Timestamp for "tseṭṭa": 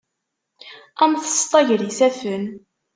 1.15-1.61